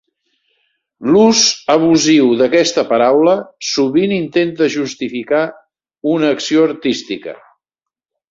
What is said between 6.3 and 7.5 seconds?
acció artística.